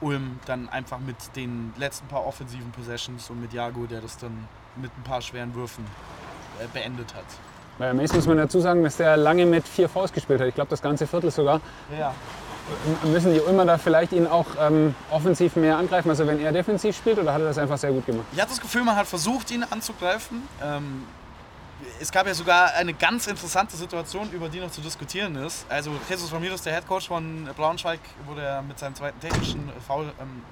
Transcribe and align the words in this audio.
Ulm 0.00 0.38
dann 0.44 0.68
einfach 0.68 0.98
mit 0.98 1.16
den 1.36 1.72
letzten 1.78 2.06
paar 2.06 2.26
offensiven 2.26 2.70
Possessions 2.72 3.30
und 3.30 3.40
mit 3.40 3.52
Jago, 3.52 3.86
der 3.86 4.00
das 4.00 4.18
dann 4.18 4.46
mit 4.76 4.90
ein 4.96 5.02
paar 5.02 5.22
schweren 5.22 5.54
Würfen 5.54 5.84
äh, 6.60 6.66
beendet 6.72 7.14
hat. 7.14 7.24
Bei 7.78 7.92
Mace 7.92 8.14
muss 8.14 8.26
man 8.26 8.36
dazu 8.36 8.60
sagen, 8.60 8.82
dass 8.84 8.96
der 8.96 9.16
lange 9.16 9.46
mit 9.46 9.66
vier 9.66 9.88
Faust 9.88 10.14
gespielt 10.14 10.40
hat. 10.40 10.48
Ich 10.48 10.54
glaube, 10.54 10.70
das 10.70 10.82
ganze 10.82 11.06
Viertel 11.06 11.30
sogar. 11.30 11.60
Ja. 11.98 12.14
Müssen 13.04 13.32
die 13.32 13.40
Ulmer 13.40 13.64
da 13.64 13.78
vielleicht 13.78 14.12
ihn 14.12 14.26
auch 14.26 14.46
ähm, 14.58 14.94
offensiv 15.10 15.54
mehr 15.56 15.76
angreifen, 15.76 16.10
also 16.10 16.26
wenn 16.26 16.40
er 16.40 16.50
defensiv 16.50 16.96
spielt, 16.96 17.18
oder 17.18 17.32
hat 17.32 17.40
er 17.40 17.48
das 17.48 17.58
einfach 17.58 17.78
sehr 17.78 17.92
gut 17.92 18.04
gemacht? 18.06 18.26
Ich 18.32 18.40
habe 18.40 18.50
das 18.50 18.60
Gefühl, 18.60 18.82
man 18.82 18.96
hat 18.96 19.06
versucht, 19.06 19.50
ihn 19.52 19.62
anzugreifen. 19.62 20.42
Ähm, 20.60 21.04
es 22.00 22.10
gab 22.10 22.26
ja 22.26 22.34
sogar 22.34 22.72
eine 22.74 22.94
ganz 22.94 23.26
interessante 23.26 23.76
Situation, 23.76 24.30
über 24.32 24.48
die 24.48 24.60
noch 24.60 24.70
zu 24.70 24.80
diskutieren 24.80 25.36
ist. 25.36 25.66
Also 25.68 25.92
Jesus 26.08 26.32
Ramirez, 26.32 26.62
der 26.62 26.74
Headcoach 26.74 27.08
von 27.08 27.48
Braunschweig, 27.56 28.00
wurde 28.24 28.62
mit 28.66 28.78
seinem 28.78 28.94
zweiten 28.94 29.20
technischen 29.20 29.70
Foul 29.86 30.12
ähm, 30.20 30.42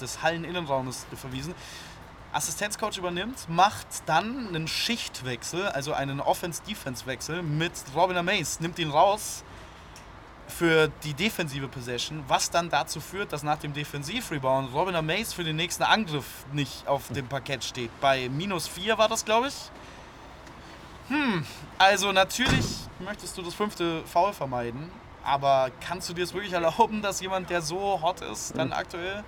des 0.00 0.22
Halleninnenraumes 0.22 1.06
verwiesen. 1.14 1.54
Assistenzcoach 2.32 2.98
übernimmt, 2.98 3.48
macht 3.48 3.86
dann 4.06 4.48
einen 4.48 4.68
Schichtwechsel, 4.68 5.66
also 5.68 5.94
einen 5.94 6.20
Offense-Defense-Wechsel 6.20 7.42
mit 7.42 7.72
Robin 7.94 8.22
Mace, 8.24 8.60
nimmt 8.60 8.78
ihn 8.78 8.90
raus 8.90 9.44
für 10.48 10.88
die 11.04 11.14
defensive 11.14 11.68
Possession, 11.68 12.24
was 12.26 12.50
dann 12.50 12.70
dazu 12.70 13.00
führt, 13.00 13.32
dass 13.32 13.42
nach 13.42 13.58
dem 13.58 13.72
Defensiv-Rebound 13.72 14.72
Robin 14.74 15.04
Mace 15.04 15.32
für 15.32 15.44
den 15.44 15.56
nächsten 15.56 15.82
Angriff 15.82 16.26
nicht 16.52 16.86
auf 16.86 17.08
dem 17.08 17.26
Parkett 17.28 17.64
steht. 17.64 17.90
Bei 18.00 18.28
minus 18.28 18.66
4 18.66 18.98
war 18.98 19.08
das, 19.08 19.24
glaube 19.24 19.48
ich. 19.48 19.54
Hm, 21.08 21.44
also 21.78 22.12
natürlich 22.12 22.66
möchtest 22.98 23.36
du 23.38 23.42
das 23.42 23.54
fünfte 23.54 24.02
Foul 24.04 24.32
vermeiden, 24.32 24.90
aber 25.22 25.70
kannst 25.80 26.08
du 26.08 26.14
dir 26.14 26.24
es 26.24 26.34
wirklich 26.34 26.52
erlauben, 26.52 27.02
dass 27.02 27.20
jemand, 27.20 27.50
der 27.50 27.62
so 27.62 28.00
hot 28.02 28.20
ist, 28.20 28.56
dann 28.56 28.72
aktuell 28.72 29.24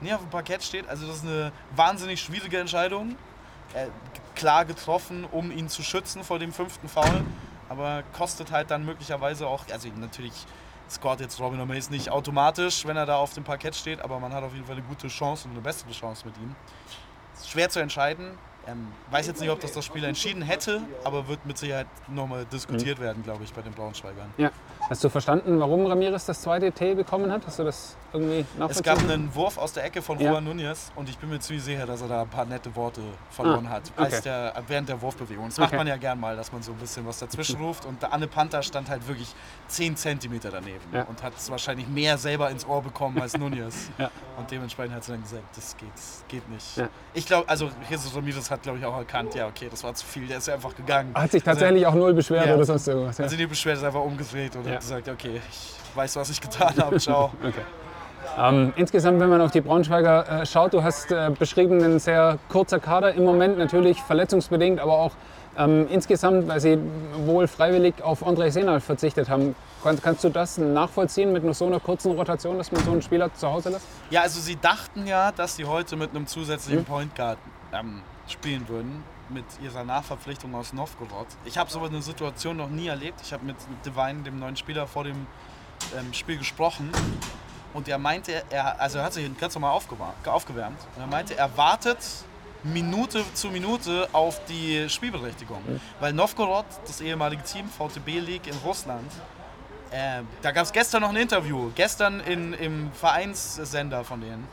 nicht 0.00 0.14
auf 0.14 0.20
dem 0.20 0.30
Parkett 0.30 0.62
steht? 0.62 0.88
Also 0.88 1.06
das 1.06 1.16
ist 1.16 1.24
eine 1.24 1.52
wahnsinnig 1.76 2.20
schwierige 2.20 2.58
Entscheidung. 2.58 3.16
Äh, 3.74 3.88
klar 4.34 4.64
getroffen, 4.64 5.24
um 5.30 5.50
ihn 5.50 5.68
zu 5.68 5.82
schützen 5.82 6.24
vor 6.24 6.38
dem 6.38 6.52
fünften 6.52 6.88
Foul 6.88 7.24
aber 7.74 8.04
kostet 8.16 8.52
halt 8.52 8.70
dann 8.70 8.84
möglicherweise 8.84 9.46
auch, 9.46 9.64
also 9.72 9.88
natürlich 9.96 10.32
scoret 10.88 11.20
jetzt 11.20 11.40
Robin 11.40 11.60
O'Mays 11.60 11.90
nicht 11.90 12.10
automatisch, 12.10 12.86
wenn 12.86 12.96
er 12.96 13.06
da 13.06 13.16
auf 13.16 13.34
dem 13.34 13.42
Parkett 13.42 13.74
steht, 13.74 14.00
aber 14.00 14.20
man 14.20 14.32
hat 14.32 14.44
auf 14.44 14.54
jeden 14.54 14.64
Fall 14.64 14.76
eine 14.76 14.84
gute 14.84 15.08
Chance 15.08 15.48
und 15.48 15.52
eine 15.52 15.60
bessere 15.60 15.90
Chance 15.90 16.24
mit 16.26 16.36
ihm. 16.38 16.54
Schwer 17.44 17.68
zu 17.68 17.80
entscheiden. 17.80 18.38
Ähm, 18.66 18.88
weiß 19.10 19.26
jetzt 19.26 19.40
nicht, 19.40 19.50
ob 19.50 19.60
das 19.60 19.72
das 19.72 19.84
Spiel 19.84 20.04
entschieden 20.04 20.42
hätte, 20.42 20.82
aber 21.04 21.28
wird 21.28 21.44
mit 21.46 21.58
Sicherheit 21.58 21.86
nochmal 22.08 22.44
diskutiert 22.46 22.98
mhm. 22.98 23.02
werden, 23.02 23.22
glaube 23.22 23.44
ich, 23.44 23.52
bei 23.52 23.62
den 23.62 23.72
Braunschweigern. 23.72 24.32
Ja. 24.36 24.50
Hast 24.88 25.02
du 25.02 25.08
verstanden, 25.08 25.58
warum 25.60 25.86
Ramirez 25.86 26.26
das 26.26 26.42
zweite 26.42 26.70
T 26.70 26.94
bekommen 26.94 27.32
hat? 27.32 27.46
Hast 27.46 27.58
du 27.58 27.64
das 27.64 27.96
irgendwie 28.12 28.44
Es 28.68 28.82
gab 28.82 28.98
einen 28.98 29.34
Wurf 29.34 29.58
aus 29.58 29.72
der 29.72 29.84
Ecke 29.84 30.02
von 30.02 30.18
ja. 30.20 30.30
Juan 30.30 30.44
Nunez 30.44 30.92
und 30.94 31.08
ich 31.08 31.18
bin 31.18 31.30
mir 31.30 31.40
ziemlich 31.40 31.64
sicher, 31.64 31.86
dass 31.86 32.02
er 32.02 32.08
da 32.08 32.22
ein 32.22 32.28
paar 32.28 32.44
nette 32.44 32.74
Worte 32.76 33.00
verloren 33.30 33.66
ah, 33.66 33.70
hat 33.70 33.92
okay. 33.96 34.20
der, 34.24 34.54
während 34.66 34.88
der 34.88 35.00
Wurfbewegung. 35.00 35.46
Das 35.46 35.58
okay. 35.58 35.62
macht 35.62 35.74
man 35.74 35.86
ja 35.86 35.96
gern 35.96 36.20
mal, 36.20 36.36
dass 36.36 36.52
man 36.52 36.62
so 36.62 36.72
ein 36.72 36.78
bisschen 36.78 37.06
was 37.06 37.18
dazwischen 37.18 37.60
ruft. 37.60 37.84
Und 37.86 38.02
der 38.02 38.12
Anne 38.12 38.26
Panther 38.26 38.62
stand 38.62 38.88
halt 38.88 39.06
wirklich 39.08 39.34
10 39.68 39.96
cm 39.96 40.40
daneben 40.42 40.80
ja. 40.92 41.02
und 41.04 41.22
hat 41.22 41.34
es 41.36 41.50
wahrscheinlich 41.50 41.88
mehr 41.88 42.18
selber 42.18 42.50
ins 42.50 42.66
Ohr 42.66 42.82
bekommen 42.82 43.20
als 43.20 43.36
Nunez. 43.36 43.90
ja. 43.98 44.10
Und 44.36 44.50
dementsprechend 44.50 44.94
hat 44.94 45.04
sie 45.04 45.12
dann 45.12 45.22
gesagt, 45.22 45.44
das 45.56 45.76
geht, 45.76 45.88
geht 46.28 46.48
nicht. 46.48 46.82
Ich 47.14 47.26
glaube, 47.26 47.48
also 47.48 47.70
Jesus 47.88 48.14
Ramirez 48.14 48.50
hat, 48.50 48.53
glaube 48.62 48.78
ich, 48.78 48.84
auch 48.84 48.96
erkannt, 48.96 49.34
ja, 49.34 49.46
okay, 49.46 49.68
das 49.70 49.82
war 49.84 49.94
zu 49.94 50.06
viel, 50.06 50.26
der 50.26 50.38
ist 50.38 50.48
einfach 50.48 50.74
gegangen. 50.74 51.12
Hat 51.14 51.30
sich 51.30 51.42
tatsächlich 51.42 51.86
also, 51.86 51.98
auch 51.98 52.02
null 52.02 52.14
beschwert 52.14 52.46
oder 52.46 52.64
sonst 52.64 52.88
irgendwas? 52.88 53.20
Also 53.20 53.36
die 53.36 53.46
Beschwerde 53.46 53.78
ist 53.78 53.84
einfach 53.84 54.02
umgedreht 54.02 54.56
und 54.56 54.66
ja. 54.66 54.76
gesagt, 54.76 55.08
okay, 55.08 55.40
ich 55.50 55.96
weiß, 55.96 56.16
was 56.16 56.30
ich 56.30 56.40
getan 56.40 56.74
habe, 56.78 56.98
ciao. 56.98 57.32
okay. 57.42 57.62
Ähm, 58.38 58.72
insgesamt, 58.76 59.20
wenn 59.20 59.28
man 59.28 59.40
auf 59.40 59.52
die 59.52 59.60
Braunschweiger 59.60 60.42
äh, 60.42 60.46
schaut, 60.46 60.72
du 60.72 60.82
hast 60.82 61.12
äh, 61.12 61.30
beschrieben, 61.38 61.82
ein 61.82 61.98
sehr 61.98 62.38
kurzer 62.48 62.80
Kader 62.80 63.14
im 63.14 63.24
Moment, 63.24 63.58
natürlich 63.58 64.02
verletzungsbedingt, 64.02 64.80
aber 64.80 64.98
auch 64.98 65.12
ähm, 65.56 65.86
insgesamt, 65.90 66.48
weil 66.48 66.60
sie 66.60 66.78
wohl 67.24 67.46
freiwillig 67.46 68.02
auf 68.02 68.26
André 68.26 68.50
Senal 68.50 68.80
verzichtet 68.80 69.28
haben. 69.28 69.54
Kann, 69.82 70.00
kannst 70.00 70.24
du 70.24 70.28
das 70.28 70.58
nachvollziehen 70.58 71.32
mit 71.32 71.44
nur 71.44 71.54
so 71.54 71.66
einer 71.66 71.80
kurzen 71.80 72.12
Rotation, 72.12 72.58
dass 72.58 72.72
man 72.72 72.82
so 72.84 72.92
einen 72.92 73.02
Spieler 73.02 73.32
zu 73.34 73.50
Hause 73.50 73.70
lässt? 73.70 73.86
Ja, 74.10 74.22
also 74.22 74.40
sie 74.40 74.56
dachten 74.56 75.06
ja, 75.06 75.32
dass 75.32 75.56
sie 75.56 75.64
heute 75.64 75.96
mit 75.96 76.10
einem 76.10 76.26
zusätzlichen 76.26 76.80
hm. 76.80 76.86
Point 76.86 77.14
Guard 77.14 77.38
ähm, 77.72 78.02
spielen 78.26 78.68
würden 78.68 79.04
mit 79.30 79.44
ihrer 79.62 79.84
Nachverpflichtung 79.84 80.54
aus 80.54 80.72
Novgorod. 80.72 81.26
Ich 81.44 81.56
habe 81.56 81.70
so 81.70 81.80
eine 81.80 82.02
Situation 82.02 82.56
noch 82.56 82.68
nie 82.68 82.88
erlebt. 82.88 83.20
Ich 83.22 83.32
habe 83.32 83.44
mit 83.44 83.56
Divine, 83.84 84.22
dem 84.22 84.38
neuen 84.38 84.56
Spieler, 84.56 84.86
vor 84.86 85.04
dem 85.04 85.26
ähm, 85.98 86.12
Spiel 86.12 86.38
gesprochen 86.38 86.90
und 87.74 87.88
er 87.88 87.98
meinte, 87.98 88.42
er, 88.50 88.80
also 88.80 88.98
er 88.98 89.04
hat 89.04 89.12
sich 89.12 89.38
ganz 89.38 89.54
normal 89.54 89.72
aufgewärmt 89.72 90.78
und 90.94 91.02
er 91.02 91.06
meinte, 91.06 91.36
er 91.36 91.56
wartet 91.56 91.98
Minute 92.64 93.24
zu 93.34 93.48
Minute 93.48 94.08
auf 94.12 94.44
die 94.46 94.88
Spielberechtigung. 94.88 95.62
Weil 96.00 96.12
Novgorod, 96.12 96.66
das 96.86 97.00
ehemalige 97.00 97.42
Team 97.42 97.68
VTB 97.68 98.20
League 98.20 98.46
in 98.46 98.56
Russland, 98.64 99.10
äh, 99.90 100.22
da 100.42 100.50
gab 100.50 100.64
es 100.64 100.72
gestern 100.72 101.02
noch 101.02 101.10
ein 101.10 101.16
Interview, 101.16 101.70
gestern 101.74 102.20
in, 102.20 102.52
im 102.54 102.90
Vereinssender 102.92 104.02
von 104.02 104.20
denen 104.20 104.48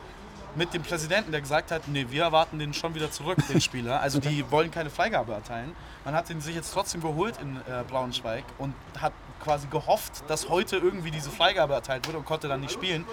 mit 0.54 0.74
dem 0.74 0.82
Präsidenten, 0.82 1.32
der 1.32 1.40
gesagt 1.40 1.70
hat, 1.70 1.88
nee, 1.88 2.06
wir 2.10 2.24
erwarten 2.24 2.58
den 2.58 2.74
schon 2.74 2.94
wieder 2.94 3.10
zurück, 3.10 3.38
den 3.48 3.60
Spieler. 3.62 4.00
Also 4.00 4.20
die 4.20 4.50
wollen 4.50 4.70
keine 4.70 4.90
Freigabe 4.90 5.32
erteilen. 5.32 5.74
Man 6.04 6.14
hat 6.14 6.28
ihn 6.30 6.40
sich 6.40 6.54
jetzt 6.54 6.72
trotzdem 6.72 7.00
geholt 7.00 7.36
in 7.40 7.56
äh, 7.56 7.84
Braunschweig 7.88 8.44
und 8.58 8.74
hat 9.00 9.12
quasi 9.42 9.66
gehofft, 9.66 10.24
dass 10.28 10.48
heute 10.48 10.76
irgendwie 10.76 11.10
diese 11.10 11.30
Freigabe 11.30 11.74
erteilt 11.74 12.06
wird 12.06 12.16
und 12.16 12.24
konnte 12.24 12.48
dann 12.48 12.60
nicht 12.60 12.72
spielen. 12.72 13.04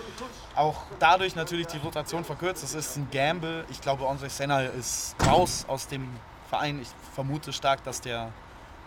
Auch 0.55 0.83
dadurch 0.99 1.35
natürlich 1.35 1.67
die 1.67 1.77
Rotation 1.77 2.23
verkürzt. 2.23 2.63
Das 2.63 2.73
ist 2.73 2.97
ein 2.97 3.07
Gamble. 3.11 3.65
Ich 3.69 3.81
glaube, 3.81 4.05
André 4.05 4.29
Senna 4.29 4.61
ist 4.61 5.15
raus 5.25 5.65
aus 5.67 5.87
dem 5.87 6.07
Verein. 6.49 6.79
Ich 6.81 6.89
vermute 7.13 7.53
stark, 7.53 7.83
dass 7.83 8.01
der 8.01 8.31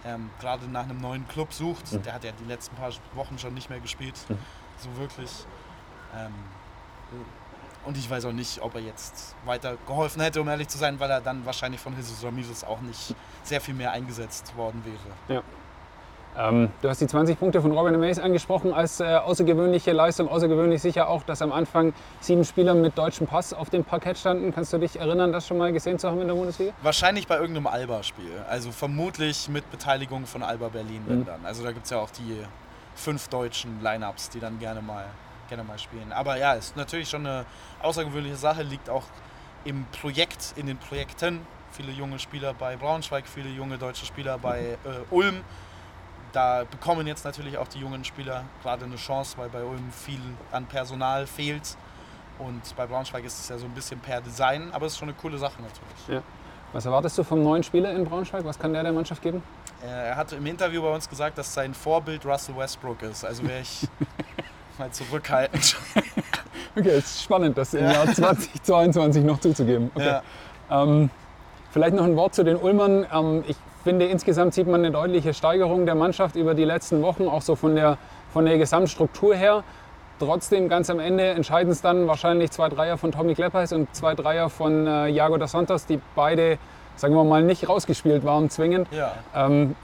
ähm, 0.04 0.30
gerade 0.40 0.66
nach 0.66 0.84
einem 0.84 1.00
neuen 1.00 1.26
Club 1.28 1.52
sucht. 1.52 1.92
Mhm. 1.92 2.02
Der 2.02 2.14
hat 2.14 2.24
ja 2.24 2.32
die 2.32 2.44
letzten 2.44 2.76
paar 2.76 2.90
Wochen 3.14 3.38
schon 3.38 3.54
nicht 3.54 3.70
mehr 3.70 3.80
gespielt. 3.80 4.14
Mhm. 4.28 4.38
So 4.78 4.96
wirklich. 5.00 5.30
Ähm, 6.16 6.32
und 7.84 7.96
ich 7.96 8.08
weiß 8.08 8.24
auch 8.26 8.32
nicht, 8.32 8.60
ob 8.62 8.74
er 8.76 8.80
jetzt 8.80 9.34
weiter 9.44 9.76
geholfen 9.86 10.22
hätte, 10.22 10.40
um 10.40 10.48
ehrlich 10.48 10.68
zu 10.68 10.78
sein, 10.78 11.00
weil 11.00 11.10
er 11.10 11.20
dann 11.20 11.44
wahrscheinlich 11.44 11.80
von 11.80 11.96
Jesus 11.96 12.22
Ramirez 12.24 12.62
auch 12.62 12.80
nicht 12.80 13.14
sehr 13.42 13.60
viel 13.60 13.74
mehr 13.74 13.90
eingesetzt 13.90 14.56
worden 14.56 14.82
wäre. 14.84 15.36
Ja. 15.36 15.42
Ähm, 16.36 16.70
du 16.80 16.88
hast 16.88 17.00
die 17.00 17.06
20 17.06 17.38
Punkte 17.38 17.60
von 17.60 17.72
Robin 17.72 17.98
Mays 18.00 18.18
angesprochen 18.18 18.72
als 18.72 19.00
äh, 19.00 19.04
außergewöhnliche 19.04 19.92
Leistung. 19.92 20.28
Außergewöhnlich 20.28 20.80
sicher 20.80 21.08
auch, 21.08 21.22
dass 21.22 21.42
am 21.42 21.52
Anfang 21.52 21.92
sieben 22.20 22.44
Spieler 22.44 22.74
mit 22.74 22.96
deutschem 22.96 23.26
Pass 23.26 23.52
auf 23.52 23.70
dem 23.70 23.84
Parkett 23.84 24.18
standen. 24.18 24.52
Kannst 24.54 24.72
du 24.72 24.78
dich 24.78 24.98
erinnern, 24.98 25.32
das 25.32 25.46
schon 25.46 25.58
mal 25.58 25.72
gesehen 25.72 25.98
zu 25.98 26.08
haben 26.08 26.20
in 26.20 26.28
der 26.28 26.34
Bundesliga? 26.34 26.72
Wahrscheinlich 26.82 27.26
bei 27.26 27.36
irgendeinem 27.36 27.66
Alba-Spiel. 27.66 28.44
Also 28.48 28.72
vermutlich 28.72 29.48
mit 29.48 29.70
Beteiligung 29.70 30.24
von 30.24 30.42
Alba 30.42 30.68
Berlin, 30.68 31.02
mhm. 31.06 31.26
dann. 31.26 31.44
Also 31.44 31.62
da 31.62 31.72
gibt 31.72 31.84
es 31.84 31.90
ja 31.90 31.98
auch 31.98 32.10
die 32.10 32.38
fünf 32.94 33.28
deutschen 33.28 33.82
Lineups, 33.82 34.30
die 34.30 34.40
dann 34.40 34.58
gerne 34.58 34.80
mal, 34.80 35.04
gerne 35.48 35.64
mal 35.64 35.78
spielen. 35.78 36.12
Aber 36.12 36.38
ja, 36.38 36.54
ist 36.54 36.76
natürlich 36.76 37.10
schon 37.10 37.26
eine 37.26 37.44
außergewöhnliche 37.82 38.36
Sache, 38.36 38.62
liegt 38.62 38.88
auch 38.88 39.04
im 39.64 39.84
Projekt, 40.00 40.54
in 40.56 40.66
den 40.66 40.78
Projekten. 40.78 41.40
Viele 41.72 41.92
junge 41.92 42.18
Spieler 42.18 42.54
bei 42.54 42.76
Braunschweig, 42.76 43.26
viele 43.26 43.48
junge 43.48 43.78
deutsche 43.78 44.04
Spieler 44.06 44.38
bei 44.38 44.78
äh, 44.84 45.14
Ulm. 45.14 45.42
Da 46.32 46.64
bekommen 46.70 47.06
jetzt 47.06 47.24
natürlich 47.24 47.58
auch 47.58 47.68
die 47.68 47.78
jungen 47.78 48.04
Spieler 48.04 48.44
gerade 48.62 48.84
eine 48.86 48.96
Chance, 48.96 49.36
weil 49.36 49.50
bei 49.50 49.62
Ulm 49.62 49.92
viel 49.92 50.20
an 50.50 50.64
Personal 50.64 51.26
fehlt. 51.26 51.76
Und 52.38 52.74
bei 52.76 52.86
Braunschweig 52.86 53.24
ist 53.24 53.38
es 53.38 53.48
ja 53.48 53.58
so 53.58 53.66
ein 53.66 53.72
bisschen 53.72 54.00
per 54.00 54.20
Design, 54.20 54.70
aber 54.72 54.86
es 54.86 54.92
ist 54.92 54.98
schon 54.98 55.08
eine 55.08 55.18
coole 55.18 55.36
Sache 55.38 55.60
natürlich. 55.60 56.08
Ja. 56.08 56.22
Was 56.72 56.86
erwartest 56.86 57.18
du 57.18 57.22
vom 57.22 57.42
neuen 57.42 57.62
Spieler 57.62 57.92
in 57.92 58.04
Braunschweig? 58.04 58.44
Was 58.44 58.58
kann 58.58 58.72
der 58.72 58.82
der 58.82 58.92
Mannschaft 58.92 59.20
geben? 59.20 59.42
Äh, 59.84 60.08
er 60.08 60.16
hat 60.16 60.32
im 60.32 60.46
Interview 60.46 60.80
bei 60.80 60.94
uns 60.94 61.08
gesagt, 61.08 61.36
dass 61.36 61.52
sein 61.52 61.74
Vorbild 61.74 62.24
Russell 62.24 62.56
Westbrook 62.56 63.02
ist. 63.02 63.24
Also 63.24 63.46
wäre 63.46 63.60
ich 63.60 63.86
mal 64.78 64.90
zurückhaltend. 64.90 65.76
okay, 66.76 66.88
es 66.88 67.16
ist 67.16 67.22
spannend, 67.24 67.58
das 67.58 67.74
im 67.74 67.84
ja. 67.84 67.92
Jahr 67.92 68.06
2022 68.06 69.22
noch 69.22 69.38
zuzugeben. 69.38 69.90
Okay. 69.94 70.06
Ja. 70.06 70.22
Ähm, 70.70 71.10
vielleicht 71.70 71.94
noch 71.94 72.04
ein 72.04 72.16
Wort 72.16 72.34
zu 72.34 72.42
den 72.42 72.56
Ulmern. 72.56 73.06
Ähm, 73.12 73.44
ich 73.46 73.56
finde, 73.82 74.06
insgesamt 74.06 74.54
sieht 74.54 74.66
man 74.66 74.80
eine 74.80 74.90
deutliche 74.90 75.34
Steigerung 75.34 75.86
der 75.86 75.94
Mannschaft 75.94 76.36
über 76.36 76.54
die 76.54 76.64
letzten 76.64 77.02
Wochen, 77.02 77.28
auch 77.28 77.42
so 77.42 77.56
von 77.56 77.74
der, 77.74 77.98
von 78.32 78.44
der 78.46 78.58
Gesamtstruktur 78.58 79.34
her. 79.34 79.64
Trotzdem 80.18 80.68
ganz 80.68 80.88
am 80.88 81.00
Ende 81.00 81.24
entscheiden 81.24 81.72
es 81.72 81.82
dann 81.82 82.06
wahrscheinlich 82.06 82.50
zwei 82.52 82.68
Dreier 82.68 82.96
von 82.96 83.12
Tommy 83.12 83.34
Kleppeis 83.34 83.72
und 83.72 83.94
zwei 83.94 84.14
Dreier 84.14 84.50
von 84.50 84.86
äh, 84.86 85.08
Jago 85.08 85.36
dos 85.36 85.50
Santos, 85.50 85.86
die 85.86 86.00
beide 86.14 86.58
sagen 86.96 87.14
wir 87.14 87.24
mal, 87.24 87.42
nicht 87.42 87.68
rausgespielt 87.68 88.24
waren 88.24 88.50
zwingend. 88.50 88.88
Ja. 88.90 89.14
Ähm, 89.34 89.74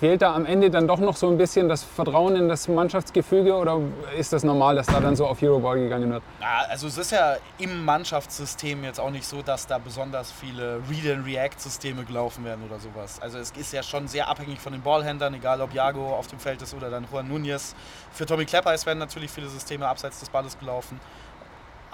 fehlt 0.00 0.22
da 0.22 0.34
am 0.34 0.46
Ende 0.46 0.70
dann 0.70 0.86
doch 0.86 0.98
noch 0.98 1.16
so 1.16 1.28
ein 1.28 1.38
bisschen 1.38 1.68
das 1.68 1.82
Vertrauen 1.82 2.36
in 2.36 2.48
das 2.48 2.68
Mannschaftsgefüge 2.68 3.54
oder 3.54 3.78
ist 4.18 4.32
das 4.32 4.44
normal, 4.44 4.76
dass 4.76 4.86
da 4.86 5.00
dann 5.00 5.16
so 5.16 5.26
auf 5.26 5.40
Hero-Ball 5.40 5.78
gegangen 5.78 6.12
wird? 6.12 6.22
Ja, 6.40 6.66
also 6.68 6.86
es 6.86 6.98
ist 6.98 7.12
ja 7.12 7.36
im 7.58 7.84
Mannschaftssystem 7.84 8.84
jetzt 8.84 9.00
auch 9.00 9.10
nicht 9.10 9.26
so, 9.26 9.42
dass 9.42 9.66
da 9.66 9.78
besonders 9.78 10.30
viele 10.32 10.80
Read-and-React-Systeme 10.90 12.04
gelaufen 12.04 12.44
werden 12.44 12.64
oder 12.68 12.78
sowas. 12.78 13.20
Also 13.20 13.38
es 13.38 13.52
ist 13.52 13.72
ja 13.72 13.82
schon 13.82 14.08
sehr 14.08 14.28
abhängig 14.28 14.60
von 14.60 14.72
den 14.72 14.82
Ballhändlern, 14.82 15.34
egal 15.34 15.60
ob 15.60 15.72
Jago 15.72 16.14
auf 16.14 16.26
dem 16.26 16.38
Feld 16.38 16.62
ist 16.62 16.74
oder 16.74 16.90
dann 16.90 17.06
Juan 17.10 17.28
Nunez. 17.28 17.74
Für 18.12 18.26
Tommy 18.26 18.44
Klepper 18.44 18.76
werden 18.86 18.98
natürlich 18.98 19.30
viele 19.30 19.48
Systeme 19.48 19.86
abseits 19.86 20.20
des 20.20 20.28
Balles 20.28 20.58
gelaufen. 20.58 21.00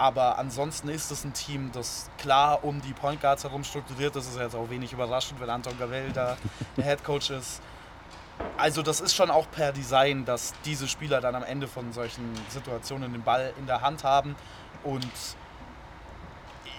Aber 0.03 0.37
ansonsten 0.37 0.89
ist 0.89 1.13
es 1.13 1.23
ein 1.23 1.33
Team, 1.33 1.71
das 1.71 2.11
klar 2.19 2.65
um 2.65 2.83
die 2.83 2.93
Point 2.93 3.21
Guards 3.21 3.45
herum 3.45 3.63
strukturiert. 3.63 4.17
Das 4.17 4.27
ist 4.27 4.37
jetzt 4.37 4.57
auch 4.57 4.69
wenig 4.69 4.93
überraschend, 4.93 5.41
wenn 5.41 5.49
Anton 5.49 5.79
Gavel 5.79 6.11
da 6.13 6.37
der 6.77 6.85
Head 6.85 7.05
Coach 7.05 7.31
ist. 7.31 7.63
Also 8.57 8.83
das 8.83 9.01
ist 9.01 9.15
schon 9.15 9.31
auch 9.31 9.49
per 9.49 9.71
Design, 9.71 10.25
dass 10.25 10.55
diese 10.65 10.89
Spieler 10.89 11.21
dann 11.21 11.37
am 11.37 11.45
Ende 11.45 11.69
von 11.69 11.93
solchen 11.93 12.35
Situationen 12.49 13.13
den 13.13 13.23
Ball 13.23 13.55
in 13.61 13.69
der 13.69 13.81
Hand 13.81 14.03
haben. 14.03 14.35
Und 14.83 15.07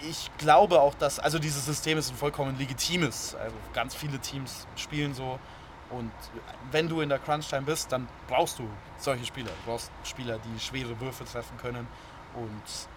ich 0.02 0.30
glaube 0.36 0.82
auch, 0.82 0.92
dass, 0.92 1.18
also 1.18 1.38
dieses 1.38 1.64
System 1.64 1.96
ist 1.96 2.10
ein 2.10 2.16
vollkommen 2.16 2.58
legitimes. 2.58 3.36
Also 3.36 3.56
ganz 3.72 3.94
viele 3.94 4.18
Teams 4.18 4.66
spielen 4.76 5.14
so. 5.14 5.38
Und 5.88 6.12
wenn 6.72 6.90
du 6.90 7.00
in 7.00 7.08
der 7.08 7.20
Crunch-Time 7.20 7.62
bist, 7.62 7.90
dann 7.90 8.06
brauchst 8.28 8.58
du 8.58 8.68
solche 8.98 9.24
Spieler. 9.24 9.48
Du 9.64 9.70
brauchst 9.70 9.90
Spieler, 10.02 10.38
die 10.38 10.60
schwere 10.60 11.00
Würfe 11.00 11.24
treffen 11.24 11.56
können. 11.56 11.86
Und 12.34 12.88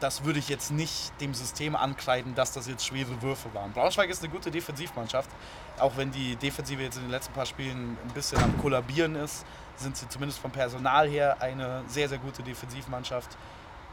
das 0.00 0.24
würde 0.24 0.38
ich 0.38 0.48
jetzt 0.48 0.70
nicht 0.70 1.12
dem 1.20 1.34
System 1.34 1.74
ankreiden, 1.74 2.34
dass 2.34 2.52
das 2.52 2.68
jetzt 2.68 2.86
schwere 2.86 3.20
Würfe 3.20 3.52
waren. 3.54 3.72
Braunschweig 3.72 4.08
ist 4.10 4.22
eine 4.22 4.32
gute 4.32 4.50
Defensivmannschaft. 4.50 5.30
Auch 5.78 5.96
wenn 5.96 6.10
die 6.10 6.36
Defensive 6.36 6.82
jetzt 6.82 6.96
in 6.96 7.02
den 7.02 7.10
letzten 7.10 7.32
paar 7.32 7.46
Spielen 7.46 7.96
ein 8.04 8.14
bisschen 8.14 8.42
am 8.42 8.56
Kollabieren 8.58 9.16
ist, 9.16 9.44
sind 9.76 9.96
sie 9.96 10.08
zumindest 10.08 10.40
vom 10.40 10.50
Personal 10.50 11.08
her 11.08 11.36
eine 11.40 11.82
sehr, 11.88 12.08
sehr 12.08 12.18
gute 12.18 12.42
Defensivmannschaft. 12.42 13.36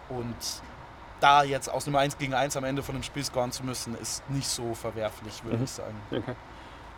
Und 0.09 0.35
da 1.19 1.43
jetzt 1.43 1.69
aus 1.69 1.87
einem 1.87 1.95
1 1.95 2.17
gegen 2.17 2.33
1 2.33 2.55
am 2.57 2.63
Ende 2.63 2.83
von 2.83 2.95
einem 2.95 3.03
Spiel 3.03 3.23
scoren 3.23 3.51
zu 3.51 3.63
müssen, 3.63 3.95
ist 3.97 4.27
nicht 4.29 4.47
so 4.47 4.73
verwerflich, 4.75 5.43
würde 5.43 5.57
mhm. 5.57 5.63
ich 5.63 5.71
sagen. 5.71 5.95
Okay. 6.11 6.35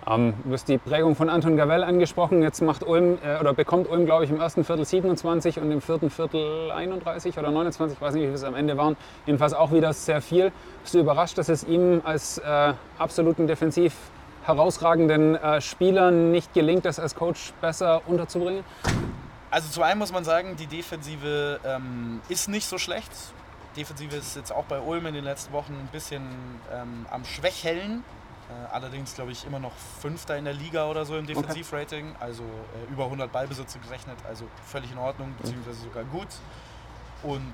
Ähm, 0.05 0.33
du 0.43 0.53
hast 0.53 0.67
die 0.67 0.77
Prägung 0.77 1.15
von 1.15 1.29
Anton 1.29 1.57
Gavell 1.57 1.83
angesprochen. 1.83 2.41
Jetzt 2.41 2.61
macht 2.61 2.83
Ulm 2.85 3.17
äh, 3.23 3.39
oder 3.39 3.53
bekommt 3.53 3.89
Ulm, 3.89 4.05
glaube 4.05 4.25
ich, 4.25 4.29
im 4.29 4.39
ersten 4.39 4.63
Viertel 4.63 4.85
27 4.85 5.59
und 5.59 5.71
im 5.71 5.81
vierten 5.81 6.09
Viertel 6.09 6.71
31 6.71 7.37
oder 7.37 7.51
29, 7.51 7.97
ich 7.97 8.01
weiß 8.01 8.13
nicht, 8.13 8.29
wie 8.29 8.33
es 8.33 8.43
am 8.43 8.55
Ende 8.55 8.77
waren. 8.77 8.95
Jedenfalls 9.25 9.53
auch 9.53 9.71
wieder 9.71 9.93
sehr 9.93 10.21
viel. 10.21 10.51
Bist 10.83 10.93
du 10.93 10.99
überrascht, 10.99 11.37
dass 11.37 11.49
es 11.49 11.63
ihm 11.63 12.01
als 12.03 12.37
äh, 12.37 12.73
absoluten 12.97 13.47
defensiv 13.47 13.93
herausragenden 14.43 15.35
äh, 15.35 15.59
Spieler 15.59 16.11
nicht 16.11 16.53
gelingt, 16.53 16.85
das 16.85 16.99
als 16.99 17.15
Coach 17.15 17.51
besser 17.59 18.01
unterzubringen? 18.07 18.63
Also 19.51 19.69
zu 19.69 19.81
einem 19.81 19.99
muss 19.99 20.11
man 20.11 20.23
sagen, 20.23 20.55
die 20.57 20.67
Defensive 20.67 21.59
ähm, 21.65 22.21
ist 22.29 22.47
nicht 22.47 22.65
so 22.65 22.77
schlecht. 22.77 23.11
Defensive 23.75 24.15
ist 24.15 24.35
jetzt 24.35 24.51
auch 24.51 24.65
bei 24.65 24.79
Ulm 24.79 25.05
in 25.05 25.13
den 25.13 25.23
letzten 25.23 25.53
Wochen 25.53 25.73
ein 25.73 25.89
bisschen 25.91 26.23
ähm, 26.73 27.05
am 27.11 27.23
Schwächeln. 27.23 28.03
Äh, 28.49 28.73
allerdings, 28.73 29.13
glaube 29.13 29.31
ich, 29.31 29.45
immer 29.45 29.59
noch 29.59 29.73
Fünfter 29.99 30.37
in 30.37 30.45
der 30.45 30.53
Liga 30.53 30.89
oder 30.89 31.05
so 31.05 31.17
im 31.17 31.25
Defensivrating. 31.25 32.15
Also 32.19 32.43
äh, 32.43 32.91
über 32.91 33.05
100 33.05 33.31
Ballbesitze 33.31 33.79
gerechnet. 33.79 34.17
Also 34.27 34.45
völlig 34.65 34.91
in 34.91 34.97
Ordnung, 34.97 35.33
beziehungsweise 35.37 35.81
sogar 35.81 36.03
gut. 36.05 36.27
Und 37.23 37.53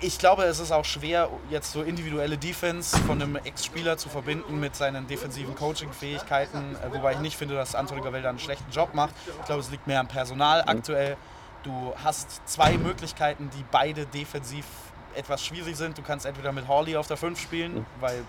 ich 0.00 0.18
glaube, 0.18 0.44
es 0.44 0.58
ist 0.58 0.72
auch 0.72 0.84
schwer, 0.84 1.30
jetzt 1.48 1.72
so 1.72 1.82
individuelle 1.82 2.36
Defense 2.36 2.98
von 2.98 3.20
einem 3.22 3.36
Ex-Spieler 3.36 3.96
zu 3.96 4.10
verbinden 4.10 4.60
mit 4.60 4.76
seinen 4.76 5.06
defensiven 5.06 5.54
Coaching-Fähigkeiten. 5.54 6.76
Äh, 6.76 6.94
wobei 6.94 7.12
ich 7.12 7.20
nicht 7.20 7.36
finde, 7.36 7.54
dass 7.54 7.74
Antonio 7.74 8.04
Gavelda 8.04 8.28
einen 8.28 8.38
schlechten 8.38 8.70
Job 8.70 8.92
macht. 8.92 9.14
Ich 9.26 9.46
glaube, 9.46 9.60
es 9.60 9.70
liegt 9.70 9.86
mehr 9.86 10.00
am 10.00 10.08
Personal 10.08 10.62
mhm. 10.62 10.68
aktuell. 10.68 11.16
Du 11.62 11.94
hast 12.04 12.46
zwei 12.46 12.76
Möglichkeiten, 12.76 13.48
die 13.56 13.64
beide 13.70 14.04
defensiv 14.04 14.66
etwas 15.14 15.42
schwierig 15.42 15.76
sind. 15.76 15.96
Du 15.96 16.02
kannst 16.02 16.26
entweder 16.26 16.52
mit 16.52 16.68
Hawley 16.68 16.96
auf 16.96 17.06
der 17.06 17.16
5 17.16 17.40
spielen, 17.40 17.76
mhm. 17.76 17.86
weil 18.00 18.22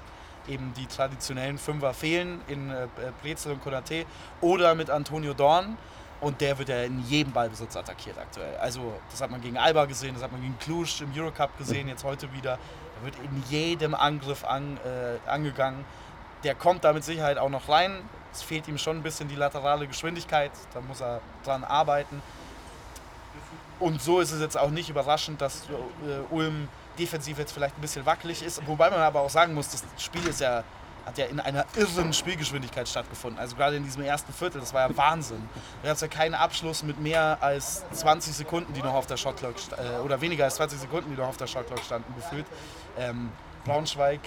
eben 0.48 0.74
die 0.76 0.86
traditionellen 0.88 1.58
Fünfer 1.58 1.94
fehlen 1.94 2.42
in 2.48 2.70
äh, 2.70 2.88
Brezel 3.22 3.54
und 3.54 3.64
Konate 3.64 4.06
oder 4.42 4.76
mit 4.76 4.90
Antonio 4.90 5.34
Dorn. 5.34 5.78
Und 6.20 6.42
der 6.42 6.58
wird 6.58 6.70
ja 6.70 6.82
in 6.82 7.04
jedem 7.06 7.32
Ballbesitz 7.32 7.76
attackiert 7.76 8.18
aktuell. 8.18 8.56
Also 8.58 8.94
das 9.12 9.22
hat 9.22 9.30
man 9.30 9.40
gegen 9.40 9.58
Alba 9.58 9.86
gesehen, 9.86 10.16
das 10.16 10.24
hat 10.24 10.32
man 10.32 10.42
gegen 10.42 10.58
Cluj 10.58 11.02
im 11.02 11.12
Eurocup 11.16 11.56
gesehen, 11.60 11.88
jetzt 11.88 12.04
heute 12.04 12.34
wieder. 12.34 12.58
Er 13.00 13.06
wird 13.06 13.16
in 13.18 13.44
jedem 13.50 13.94
Angriff 13.94 14.44
an, 14.44 14.78
äh, 14.78 15.30
angegangen. 15.30 15.86
Der 16.44 16.56
kommt 16.56 16.84
da 16.84 16.94
mit 16.94 17.04
Sicherheit 17.04 17.38
auch 17.38 17.50
noch 17.50 17.70
rein. 17.70 18.02
Es 18.34 18.42
fehlt 18.42 18.68
ihm 18.68 18.80
schon 18.80 18.98
ein 18.98 19.04
bisschen 19.04 19.28
die 19.28 19.36
laterale 19.36 19.88
Geschwindigkeit, 19.88 20.52
da 20.74 20.82
muss 20.82 21.02
er 21.02 21.22
dran 21.44 21.64
arbeiten. 21.64 22.22
Und 23.80 24.02
so 24.02 24.20
ist 24.20 24.32
es 24.32 24.42
jetzt 24.42 24.58
auch 24.58 24.70
nicht 24.70 24.90
überraschend, 24.90 25.42
dass 25.42 25.64
äh, 25.64 26.34
Ulm 26.34 26.68
defensiv 26.98 27.38
jetzt 27.38 27.52
vielleicht 27.52 27.78
ein 27.78 27.82
bisschen 27.82 28.06
wackelig 28.06 28.42
ist. 28.42 28.66
Wobei 28.68 28.90
man 28.90 29.00
aber 29.00 29.22
auch 29.22 29.30
sagen 29.30 29.54
muss, 29.54 29.70
das 29.70 29.84
Spiel 29.98 30.26
ist 30.28 30.42
ja, 30.42 30.64
hat 31.06 31.18
ja 31.18 31.26
in 31.26 31.40
einer 31.40 31.66
irren 31.76 32.12
Spielgeschwindigkeit 32.12 32.88
stattgefunden. 32.90 33.40
Also 33.40 33.56
gerade 33.56 33.76
in 33.76 33.84
diesem 33.84 34.02
ersten 34.04 34.34
Viertel, 34.34 34.60
das 34.60 34.74
war 34.74 34.90
ja 34.90 34.98
Wahnsinn. 34.98 35.48
Gab 35.84 35.94
es 35.94 36.02
ja 36.02 36.08
keinen 36.08 36.34
Abschluss 36.34 36.82
mit 36.82 37.00
mehr 37.00 37.38
als 37.42 37.86
20 37.92 38.34
Sekunden, 38.34 38.74
die 38.74 38.82
noch 38.82 38.96
auf 38.96 39.06
der 39.06 39.18
Shotclock 39.18 39.56
äh, 39.78 40.00
oder 40.02 40.22
weniger 40.22 40.46
als 40.46 40.56
20 40.56 40.80
Sekunden, 40.80 41.12
die 41.12 41.18
noch 41.18 41.28
auf 41.28 41.38
der 41.38 41.48
Shotclock 41.48 41.80
standen, 41.80 42.14
gefühlt. 42.16 42.46
Ähm, 42.98 43.30
Braunschweig 43.64 44.22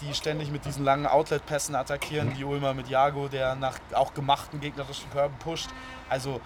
die 0.00 0.14
ständig 0.14 0.50
mit 0.50 0.64
diesen 0.64 0.84
langen 0.84 1.06
Outlet-Pässen 1.06 1.74
attackieren, 1.74 2.34
die 2.34 2.44
Ulmer 2.44 2.74
mit 2.74 2.88
Jago, 2.88 3.28
der 3.28 3.54
nach 3.54 3.78
auch 3.94 4.14
gemachten 4.14 4.60
gegnerischen 4.60 5.10
Körben 5.10 5.36
pusht. 5.38 5.68
Also 6.08 6.40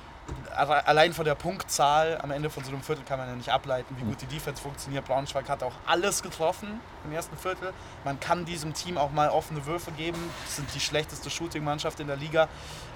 allein 0.54 1.12
von 1.12 1.24
der 1.24 1.34
Punktzahl 1.34 2.18
am 2.22 2.30
Ende 2.30 2.50
von 2.50 2.64
so 2.64 2.70
einem 2.70 2.82
Viertel 2.82 3.04
kann 3.04 3.18
man 3.18 3.28
ja 3.28 3.34
nicht 3.34 3.50
ableiten, 3.50 3.96
wie 3.98 4.04
gut 4.04 4.20
die 4.20 4.26
Defense 4.26 4.62
funktioniert. 4.62 5.04
Braunschweig 5.04 5.48
hat 5.48 5.62
auch 5.62 5.72
alles 5.86 6.22
getroffen 6.22 6.80
im 7.04 7.12
ersten 7.12 7.36
Viertel. 7.36 7.72
Man 8.04 8.20
kann 8.20 8.44
diesem 8.44 8.74
Team 8.74 8.98
auch 8.98 9.10
mal 9.12 9.28
offene 9.30 9.64
Würfe 9.66 9.90
geben. 9.92 10.18
Das 10.44 10.56
sind 10.56 10.68
die 10.74 10.80
schlechteste 10.80 11.30
Shooting-Mannschaft 11.30 12.00
in 12.00 12.06
der 12.06 12.16
Liga. 12.16 12.48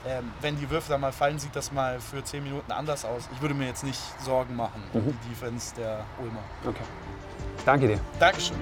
Ähm, 0.06 0.30
wenn 0.40 0.58
die 0.58 0.68
Würfe 0.70 0.90
dann 0.90 1.00
mal 1.00 1.12
fallen, 1.12 1.38
sieht 1.38 1.56
das 1.56 1.72
mal 1.72 2.00
für 2.00 2.22
10 2.22 2.44
Minuten 2.44 2.72
anders 2.72 3.04
aus. 3.04 3.28
Ich 3.32 3.40
würde 3.40 3.54
mir 3.54 3.66
jetzt 3.66 3.84
nicht 3.84 4.00
Sorgen 4.22 4.54
machen 4.56 4.82
um 4.92 5.04
mhm. 5.04 5.18
die 5.24 5.28
Defense 5.30 5.74
der 5.74 6.04
Ulmer. 6.18 6.42
Okay. 6.64 6.84
Danke 7.64 7.88
dir. 7.88 8.00
Dankeschön. 8.18 8.56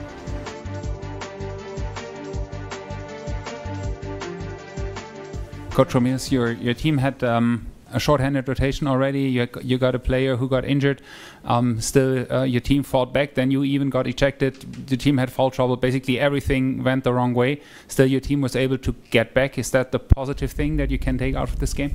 Coach 5.75 5.95
Ramirez, 5.95 6.31
your, 6.31 6.55
your 6.63 6.75
team 6.75 7.03
had 7.03 7.23
um 7.25 7.67
a 7.95 8.01
short-handed 8.01 8.49
rotation 8.49 8.87
already. 8.87 9.23
You, 9.23 9.49
you 9.63 9.79
got 9.79 9.95
a 9.95 9.99
player 9.99 10.37
who 10.37 10.49
got 10.49 10.65
injured. 10.65 11.01
Um, 11.45 11.81
still, 11.81 12.31
uh, 12.31 12.43
your 12.43 12.61
team 12.61 12.83
fought 12.83 13.13
back. 13.13 13.35
Then 13.35 13.51
you 13.51 13.65
even 13.65 13.89
got 13.89 14.07
ejected. 14.07 14.55
The 14.89 14.97
team 14.97 15.19
had 15.19 15.31
foul 15.31 15.51
trouble. 15.51 15.77
Basically, 15.77 16.19
everything 16.19 16.83
went 16.83 17.05
the 17.05 17.13
wrong 17.13 17.35
way. 17.35 17.61
Still, 17.89 18.07
your 18.07 18.21
team 18.21 18.41
was 18.41 18.57
able 18.57 18.79
to 18.79 18.95
get 19.11 19.33
back. 19.33 19.59
Is 19.59 19.71
that 19.71 19.93
the 19.93 19.99
positive 19.99 20.51
thing 20.51 20.77
that 20.77 20.91
you 20.91 20.99
can 20.99 21.17
take 21.17 21.35
out 21.35 21.49
of 21.49 21.59
this 21.61 21.73
game? 21.73 21.95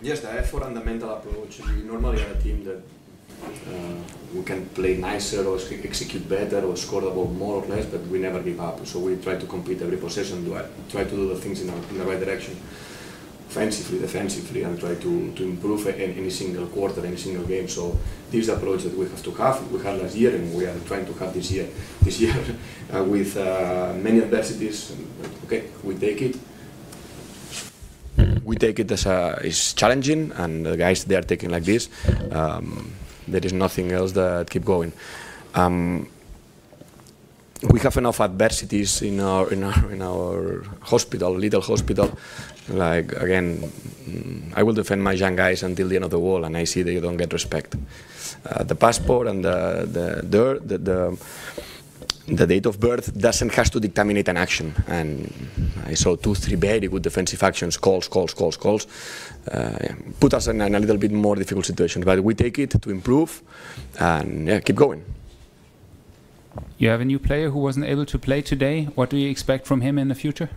Yes, 0.00 0.20
the 0.20 0.32
effort 0.32 0.62
and 0.62 0.76
the 0.76 0.84
mental 0.84 1.10
approach. 1.10 1.60
We 1.60 1.82
normally 1.82 2.22
are 2.22 2.30
a 2.30 2.40
team 2.40 2.64
that 2.64 2.80
uh, 3.44 3.94
we 4.34 4.42
can 4.42 4.66
play 4.66 4.96
nicer 4.96 5.44
or 5.44 5.58
execute 5.84 6.28
better 6.28 6.60
or 6.64 6.76
score 6.76 7.02
the 7.02 7.10
ball 7.10 7.28
more 7.28 7.62
or 7.62 7.66
less, 7.66 7.86
but 7.86 8.00
we 8.06 8.18
never 8.18 8.40
give 8.40 8.60
up. 8.60 8.86
So 8.86 9.00
we 9.00 9.16
try 9.16 9.36
to 9.36 9.46
complete 9.46 9.82
every 9.82 9.96
possession, 9.96 10.44
do 10.44 10.60
try 10.88 11.04
to 11.04 11.10
do 11.10 11.28
the 11.28 11.36
things 11.36 11.60
in, 11.62 11.68
in 11.68 11.98
the 11.98 12.04
right 12.04 12.20
direction. 12.20 12.56
Offensively, 13.48 13.98
defensively, 13.98 14.62
and 14.62 14.78
try 14.78 14.94
to, 14.94 15.32
to 15.32 15.42
improve 15.42 15.86
any, 15.86 16.14
any 16.16 16.30
single 16.30 16.66
quarter, 16.66 17.04
any 17.04 17.16
single 17.16 17.44
game. 17.44 17.66
So 17.66 17.98
this 18.30 18.48
approach 18.48 18.82
that 18.82 18.94
we 18.96 19.06
have 19.06 19.22
to 19.22 19.30
have. 19.32 19.72
We 19.72 19.82
had 19.82 20.00
last 20.02 20.14
year, 20.16 20.34
and 20.34 20.54
we 20.54 20.66
are 20.66 20.78
trying 20.86 21.06
to 21.06 21.12
have 21.14 21.32
this 21.32 21.50
year. 21.50 21.68
This 22.02 22.20
year, 22.20 22.36
uh, 22.94 23.04
with 23.04 23.36
uh, 23.36 23.92
many 23.94 24.22
adversities, 24.22 24.94
okay, 25.44 25.64
we 25.82 25.94
take 25.94 26.22
it. 26.22 26.36
We 28.44 28.56
take 28.56 28.78
it 28.78 28.90
as 28.90 29.06
a, 29.06 29.38
it's 29.42 29.74
challenging, 29.74 30.32
and 30.36 30.64
the 30.64 30.76
guys 30.76 31.04
they 31.04 31.16
are 31.16 31.22
taking 31.22 31.50
like 31.50 31.64
this. 31.64 31.88
Um, 32.30 32.92
there 33.26 33.44
is 33.44 33.52
nothing 33.52 33.92
else 33.92 34.12
that 34.12 34.48
keep 34.50 34.64
going. 34.64 34.92
Um, 35.54 36.08
we 37.62 37.80
have 37.80 37.96
enough 37.96 38.20
adversities 38.20 39.02
in 39.02 39.20
our 39.20 39.52
in 39.52 39.64
our 39.64 39.92
in 39.92 40.02
our 40.02 40.62
hospital, 40.80 41.32
little 41.32 41.60
hospital. 41.60 42.16
Like 42.68 43.12
again, 43.12 43.70
I 44.54 44.62
will 44.62 44.74
defend 44.74 45.02
my 45.02 45.12
young 45.12 45.36
guys 45.36 45.62
until 45.62 45.88
the 45.88 45.96
end 45.96 46.04
of 46.04 46.10
the 46.10 46.18
wall, 46.18 46.44
and 46.44 46.56
I 46.56 46.64
see 46.64 46.82
they 46.82 47.00
don't 47.00 47.16
get 47.16 47.32
respect. 47.32 47.74
Uh, 48.46 48.62
the 48.62 48.74
passport 48.74 49.26
and 49.26 49.44
the 49.44 49.88
the 49.90 50.22
the, 50.22 50.60
the, 50.64 50.78
the 50.78 51.18
the 52.28 52.46
date 52.46 52.66
of 52.66 52.78
birth 52.78 53.16
doesn't 53.18 53.54
have 53.54 53.70
to 53.70 53.80
determine 53.80 54.18
an 54.18 54.36
action. 54.36 54.74
And 54.86 55.32
I 55.86 55.94
saw 55.94 56.14
two, 56.16 56.34
three 56.34 56.56
very 56.56 56.86
good 56.86 57.02
defensive 57.02 57.42
actions, 57.42 57.76
calls, 57.78 58.06
calls, 58.06 58.34
calls, 58.34 58.56
calls, 58.56 58.86
uh, 59.50 59.94
put 60.20 60.34
us 60.34 60.46
in 60.46 60.60
a 60.60 60.68
little 60.68 60.98
bit 60.98 61.10
more 61.10 61.36
difficult 61.36 61.64
situation. 61.64 62.02
But 62.02 62.22
we 62.22 62.34
take 62.34 62.58
it 62.58 62.70
to 62.82 62.90
improve 62.90 63.42
and 63.98 64.46
yeah, 64.46 64.60
keep 64.60 64.76
going. 64.76 65.02
You 66.78 66.90
have 66.90 67.00
a 67.00 67.04
new 67.04 67.18
player 67.18 67.50
who 67.50 67.58
wasn't 67.58 67.86
able 67.86 68.06
to 68.06 68.18
play 68.20 68.40
today. 68.40 68.84
What 68.94 69.10
do 69.10 69.16
you 69.16 69.28
expect 69.28 69.66
from 69.66 69.80
him 69.80 69.98
in 69.98 70.06
the 70.06 70.14
future? 70.14 70.48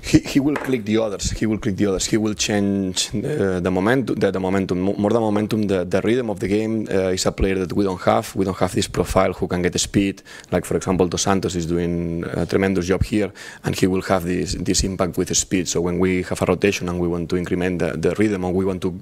He, 0.00 0.20
he 0.20 0.38
will 0.38 0.54
click 0.54 0.84
the 0.84 0.98
others. 0.98 1.32
He 1.32 1.46
will 1.46 1.58
click 1.58 1.76
the 1.76 1.86
others. 1.86 2.06
He 2.06 2.16
will 2.16 2.34
change 2.34 3.10
the, 3.10 3.58
the 3.60 3.70
momentum. 3.72 4.14
The, 4.14 4.30
the, 4.30 4.38
momentum 4.38 4.80
more 4.80 5.10
than 5.10 5.20
momentum. 5.20 5.62
The, 5.62 5.84
the 5.84 6.00
rhythm 6.02 6.30
of 6.30 6.38
the 6.38 6.46
game 6.46 6.86
uh, 6.88 7.08
is 7.08 7.26
a 7.26 7.32
player 7.32 7.56
that 7.56 7.72
we 7.72 7.82
don't 7.82 8.00
have. 8.02 8.32
We 8.36 8.44
don't 8.44 8.56
have 8.58 8.72
this 8.72 8.86
profile 8.86 9.32
who 9.32 9.48
can 9.48 9.62
get 9.62 9.72
the 9.72 9.80
speed. 9.80 10.22
Like 10.52 10.64
for 10.64 10.76
example, 10.76 11.08
Dos 11.08 11.22
Santos 11.22 11.56
is 11.56 11.66
doing 11.66 12.22
a 12.24 12.46
tremendous 12.46 12.86
job 12.86 13.02
here, 13.02 13.32
and 13.64 13.74
he 13.74 13.88
will 13.88 14.02
have 14.02 14.22
this 14.22 14.54
this 14.54 14.84
impact 14.84 15.18
with 15.18 15.26
the 15.26 15.34
speed. 15.34 15.66
So 15.66 15.80
when 15.80 15.98
we 15.98 16.22
have 16.22 16.40
a 16.40 16.46
rotation 16.46 16.88
and 16.88 17.00
we 17.00 17.08
want 17.08 17.28
to 17.30 17.36
increment 17.36 17.80
the, 17.80 17.96
the 17.96 18.14
rhythm 18.14 18.44
and 18.44 18.54
we 18.54 18.64
want 18.64 18.82
to 18.82 19.00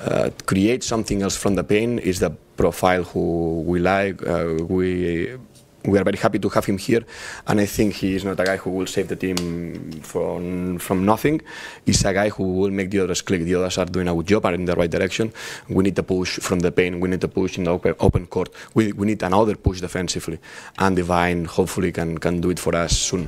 uh, 0.00 0.30
create 0.46 0.82
something 0.82 1.22
else 1.22 1.36
from 1.36 1.54
the 1.54 1.62
pain, 1.62 2.00
is 2.00 2.18
the 2.18 2.32
profile 2.62 3.02
who 3.12 3.24
we 3.70 3.76
like. 3.80 4.16
Uh, 4.34 4.54
we 4.76 4.86
we 5.90 5.98
are 5.98 6.04
very 6.04 6.20
happy 6.24 6.38
to 6.38 6.48
have 6.56 6.64
him 6.70 6.78
here, 6.78 7.02
and 7.48 7.58
I 7.60 7.66
think 7.66 7.88
he 7.94 8.14
is 8.14 8.24
not 8.24 8.38
a 8.38 8.44
guy 8.50 8.56
who 8.62 8.70
will 8.70 8.86
save 8.86 9.08
the 9.12 9.18
team 9.24 9.36
from 10.12 10.42
from 10.86 10.98
nothing. 11.12 11.36
He's 11.86 12.04
a 12.10 12.12
guy 12.20 12.28
who 12.36 12.44
will 12.58 12.70
make 12.78 12.88
the 12.94 13.00
others 13.04 13.22
click. 13.28 13.42
The 13.42 13.56
others 13.58 13.78
are 13.78 13.90
doing 13.96 14.08
a 14.08 14.14
good 14.14 14.28
job, 14.32 14.46
are 14.46 14.54
in 14.54 14.64
the 14.70 14.76
right 14.80 14.92
direction. 14.96 15.32
We 15.68 15.82
need 15.86 15.96
to 15.96 16.04
push 16.14 16.38
from 16.46 16.60
the 16.60 16.70
pain. 16.70 17.00
We 17.02 17.08
need 17.12 17.22
to 17.26 17.32
push 17.40 17.58
in 17.58 17.64
the 17.64 17.72
open, 17.76 17.94
open 17.98 18.26
court. 18.34 18.50
We, 18.74 18.92
we 18.92 19.06
need 19.10 19.22
another 19.30 19.56
push 19.56 19.80
defensively, 19.80 20.38
and 20.78 20.94
Divine 20.94 21.46
hopefully 21.56 21.90
can 21.98 22.18
can 22.18 22.40
do 22.40 22.50
it 22.54 22.60
for 22.60 22.76
us 22.84 22.92
soon. 23.08 23.26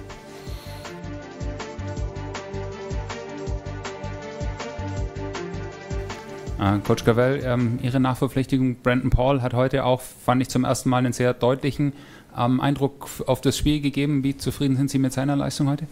Coach 6.84 7.04
Gavel, 7.04 7.42
ähm, 7.44 7.78
Ihre 7.82 8.00
Nachverpflichtung, 8.00 8.76
Brandon 8.76 9.10
Paul, 9.10 9.42
hat 9.42 9.54
heute 9.54 9.84
auch, 9.84 10.00
fand 10.00 10.42
ich 10.42 10.48
zum 10.48 10.64
ersten 10.64 10.88
Mal 10.88 10.98
einen 10.98 11.12
sehr 11.12 11.34
deutlichen 11.34 11.92
ähm, 12.36 12.60
Eindruck 12.60 13.08
auf 13.26 13.40
das 13.40 13.56
Spiel 13.58 13.80
gegeben. 13.80 14.24
Wie 14.24 14.36
zufrieden 14.36 14.76
sind 14.76 14.90
Sie 14.90 14.98
mit 14.98 15.12
seiner 15.12 15.36
Leistung 15.36 15.68
heute? 15.68 15.86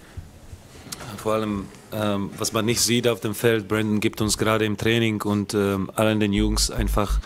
Vor 1.16 1.34
allem, 1.34 1.66
ähm, 1.92 2.30
was 2.38 2.52
man 2.52 2.64
nicht 2.64 2.80
sieht 2.80 3.06
auf 3.06 3.20
dem 3.20 3.34
Feld, 3.34 3.68
Brandon 3.68 4.00
gibt 4.00 4.20
uns 4.20 4.38
gerade 4.38 4.64
im 4.64 4.76
Training 4.76 5.22
und 5.22 5.54
ähm, 5.54 5.90
allen 5.94 6.20
den 6.20 6.32
Jungs 6.32 6.70
einfach 6.70 7.20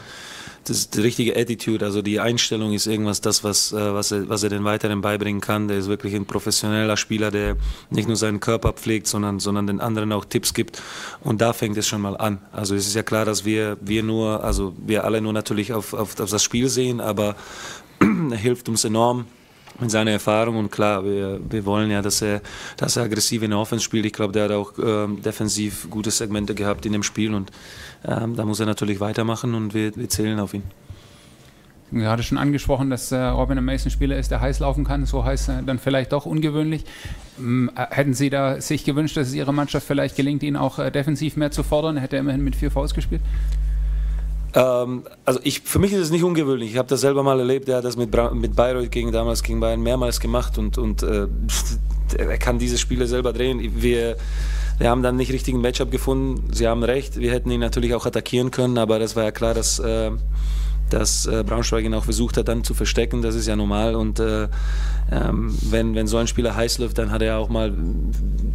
das 0.68 0.90
die 0.90 1.00
richtige 1.00 1.37
Attitude, 1.37 1.85
also 1.85 2.02
die 2.02 2.20
Einstellung 2.20 2.73
ist 2.73 2.87
irgendwas, 2.87 3.20
das, 3.20 3.44
was, 3.44 3.73
äh, 3.73 3.94
was, 3.94 4.12
er, 4.12 4.28
was 4.28 4.42
er 4.42 4.50
den 4.50 4.64
Weiteren 4.64 5.00
beibringen 5.00 5.40
kann. 5.40 5.68
Der 5.68 5.78
ist 5.78 5.88
wirklich 5.88 6.14
ein 6.14 6.26
professioneller 6.26 6.96
Spieler, 6.96 7.30
der 7.30 7.56
nicht 7.90 8.08
nur 8.08 8.16
seinen 8.16 8.40
Körper 8.40 8.73
pflegt, 8.73 9.06
sondern, 9.06 9.40
sondern 9.40 9.66
den 9.66 9.80
anderen 9.80 10.12
auch 10.12 10.25
Tipps 10.25 10.54
gibt. 10.54 10.82
Und 11.23 11.40
da 11.40 11.52
fängt 11.52 11.76
es 11.76 11.87
schon 11.87 12.00
mal 12.00 12.16
an. 12.16 12.38
Also 12.52 12.75
es 12.75 12.87
ist 12.87 12.94
ja 12.94 13.02
klar, 13.02 13.25
dass 13.25 13.44
wir, 13.44 13.76
wir 13.80 14.02
nur, 14.02 14.44
also 14.44 14.75
wir 14.85 15.04
alle 15.04 15.20
nur 15.20 15.32
natürlich 15.32 15.73
auf, 15.73 15.94
auf, 15.94 16.18
auf 16.20 16.30
das 16.30 16.42
Spiel 16.42 16.68
sehen, 16.68 17.00
aber 17.00 17.37
er 18.00 18.37
hilft 18.37 18.68
uns 18.68 18.85
enorm 18.85 19.26
mit 19.80 19.90
seiner 19.90 20.11
Erfahrung 20.12 20.56
und 20.56 20.71
klar, 20.71 21.04
wir, 21.04 21.40
wir 21.49 21.64
wollen 21.64 21.90
ja, 21.90 22.02
dass 22.02 22.23
er, 22.23 22.40
dass 22.76 22.97
er 22.97 23.04
aggressiv 23.04 23.42
in 23.42 23.50
der 23.50 23.59
Offense 23.59 23.85
spielt. 23.85 24.06
Ich 24.06 24.12
glaube, 24.12 24.33
der 24.33 24.45
hat 24.45 24.52
auch 24.52 24.73
ähm, 24.83 25.23
defensiv 25.23 25.88
gute 25.90 26.11
Segmente 26.11 26.54
gehabt 26.54 26.87
in 26.87 26.92
dem 26.92 27.02
Spiel 27.02 27.35
und 27.35 27.50
ähm, 28.04 28.37
da 28.37 28.45
muss 28.45 28.61
er 28.61 28.66
natürlich 28.66 29.00
weitermachen 29.00 29.54
und 29.54 29.75
wir, 29.75 29.95
wir 29.97 30.09
zählen 30.09 30.38
auf 30.40 30.54
ihn. 30.54 30.62
Gerade 31.92 32.25
schon 32.25 32.37
angesprochen, 32.37 32.90
dass 32.90 33.12
äh, 33.12 33.16
Robin 33.16 33.64
Mason 33.64 33.92
Spieler 33.92 34.16
ist, 34.16 34.33
der 34.33 34.40
heiß 34.40 34.59
laufen 34.59 34.85
kann. 34.85 35.06
So 35.06 35.25
heißt 35.25 35.49
er 35.49 35.62
dann 35.62 35.78
vielleicht 35.78 36.12
doch 36.12 36.26
ungewöhnlich. 36.26 36.85
Ähm, 37.38 37.71
hätten 37.76 38.12
Sie 38.12 38.28
da 38.28 38.61
sich 38.61 38.85
gewünscht, 38.85 39.16
dass 39.16 39.28
es 39.28 39.35
Ihrer 39.35 39.52
Mannschaft 39.52 39.87
vielleicht 39.87 40.16
gelingt, 40.16 40.42
ihn 40.42 40.56
auch 40.56 40.80
äh, 40.80 40.90
defensiv 40.90 41.37
mehr 41.37 41.52
zu 41.52 41.62
fordern? 41.62 41.97
Hätte 41.97 42.16
er 42.16 42.21
immerhin 42.21 42.42
mit 42.42 42.56
vier 42.56 42.73
Faust 42.73 42.95
gespielt? 42.95 43.23
Ähm, 44.56 45.04
also 45.26 45.38
ich, 45.42 45.60
für 45.60 45.78
mich 45.78 45.92
ist 45.92 46.00
es 46.00 46.10
nicht 46.10 46.25
ungewöhnlich. 46.25 46.72
Ich 46.72 46.78
habe 46.78 46.88
das 46.88 47.02
selber 47.02 47.22
mal 47.22 47.38
erlebt. 47.38 47.68
Er 47.68 47.76
hat 47.76 47.84
das 47.84 47.96
mit, 47.96 48.10
mit 48.32 48.56
Bayreuth 48.56 48.90
gegen 48.90 49.12
damals 49.12 49.42
gegen 49.42 49.60
Bayern 49.60 49.82
mehrmals 49.82 50.18
gemacht 50.18 50.56
und, 50.56 50.78
und 50.78 51.02
äh, 51.02 51.28
er 52.16 52.38
kann 52.38 52.58
diese 52.58 52.78
Spiele 52.78 53.06
selber 53.06 53.34
drehen. 53.34 53.60
Wir, 53.82 54.16
wir 54.78 54.90
haben 54.90 55.02
dann 55.02 55.16
nicht 55.16 55.30
richtigen 55.30 55.60
Matchup 55.60 55.90
gefunden. 55.90 56.54
Sie 56.54 56.66
haben 56.66 56.82
recht. 56.82 57.18
Wir 57.18 57.32
hätten 57.32 57.50
ihn 57.50 57.60
natürlich 57.60 57.94
auch 57.94 58.06
attackieren 58.06 58.50
können, 58.50 58.78
aber 58.78 58.98
das 58.98 59.14
war 59.14 59.25
ja 59.25 59.30
klar, 59.30 59.52
dass 59.52 59.78
äh, 59.78 60.10
dass 60.90 61.26
äh, 61.26 61.43
Braunschweig 61.45 61.85
ihn 61.85 61.95
auch 61.95 62.05
versucht 62.05 62.37
hat, 62.37 62.49
dann 62.49 62.64
zu 62.64 62.75
verstecken. 62.75 63.23
Das 63.23 63.35
ist 63.35 63.47
ja 63.47 63.57
normal. 63.57 63.95
Und 63.95 64.21
äh, 64.21 64.49
ähm, 65.11 65.57
wenn, 65.62 65.95
wenn 65.95 66.07
so 66.07 66.16
ein 66.16 66.26
Spieler 66.26 66.55
heiß 66.55 66.78
läuft, 66.78 66.99
dann 66.99 67.11
hat 67.11 67.23
er 67.23 67.38
auch 67.38 67.49
mal 67.49 67.73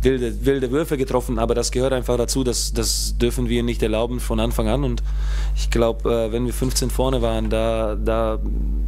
wilde, 0.02 0.46
wilde 0.46 0.72
Würfe 0.72 0.98
getroffen. 0.98 1.40
Aber 1.40 1.56
das 1.56 1.72
gehört 1.72 1.94
einfach 1.94 2.18
dazu. 2.18 2.44
Das, 2.44 2.74
das 2.74 3.18
dürfen 3.18 3.50
wir 3.50 3.64
nicht 3.64 3.84
erlauben 3.84 4.20
von 4.20 4.40
Anfang 4.40 4.68
an. 4.68 4.84
Und 4.84 5.04
ich 5.56 5.70
glaube, 5.70 6.10
äh, 6.10 6.32
wenn 6.32 6.46
wir 6.46 6.54
15 6.54 6.90
vorne 6.90 7.22
waren, 7.22 7.50
da, 7.50 7.96
da 7.96 8.40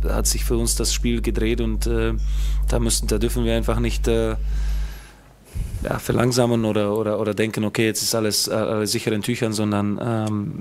hat 0.08 0.28
sich 0.28 0.46
für 0.46 0.58
uns 0.58 0.76
das 0.76 0.94
Spiel 0.94 1.22
gedreht. 1.22 1.62
Und 1.62 1.88
äh, 1.88 2.14
da, 2.70 2.80
müssen, 2.80 3.08
da 3.08 3.18
dürfen 3.18 3.44
wir 3.46 3.56
einfach 3.56 3.80
nicht 3.80 4.08
äh, 4.08 4.36
ja, 5.84 6.00
verlangsamen 6.00 6.66
oder, 6.66 6.98
oder, 6.98 7.20
oder 7.20 7.34
denken, 7.34 7.64
okay, 7.66 7.86
jetzt 7.86 8.02
ist 8.02 8.16
alles, 8.16 8.48
äh, 8.48 8.54
alles 8.54 8.92
sicher 8.92 9.12
in 9.12 9.22
Tüchern, 9.22 9.54
sondern 9.54 10.00
ähm, 10.02 10.54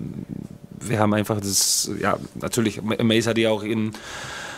wir 0.89 0.99
haben 0.99 1.15
einfach 1.15 1.41
das, 1.41 1.91
ja, 2.01 2.19
natürlich, 2.35 2.83
Mace 2.83 3.27
hat 3.27 3.37
die 3.37 3.47
auch 3.47 3.63
in, 3.63 3.93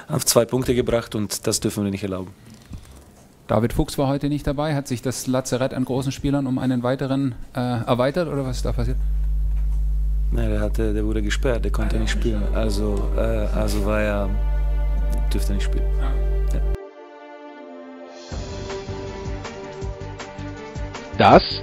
auf 0.08 0.24
zwei 0.24 0.44
Punkte 0.44 0.74
gebracht 0.74 1.14
und 1.14 1.46
das 1.46 1.60
dürfen 1.60 1.84
wir 1.84 1.90
nicht 1.90 2.02
erlauben. 2.02 2.32
David 3.46 3.74
Fuchs 3.74 3.98
war 3.98 4.08
heute 4.08 4.28
nicht 4.28 4.46
dabei. 4.46 4.74
Hat 4.74 4.88
sich 4.88 5.02
das 5.02 5.26
Lazarett 5.26 5.74
an 5.74 5.84
großen 5.84 6.12
Spielern 6.12 6.46
um 6.46 6.58
einen 6.58 6.82
weiteren 6.82 7.34
äh, 7.54 7.60
erweitert 7.60 8.28
oder 8.28 8.44
was 8.46 8.56
ist 8.56 8.64
da 8.64 8.72
passiert? 8.72 8.96
Nein, 10.32 10.50
der, 10.50 10.60
hatte, 10.60 10.94
der 10.94 11.04
wurde 11.04 11.20
gesperrt, 11.20 11.62
der 11.64 11.70
konnte 11.70 11.98
nicht 11.98 12.10
spielen. 12.10 12.42
Also, 12.54 13.10
äh, 13.16 13.20
also 13.20 13.84
war 13.84 14.00
er, 14.00 14.30
dürfte 15.32 15.52
nicht 15.52 15.64
spielen. 15.64 15.84
Ja. 16.00 16.10
Das 21.18 21.62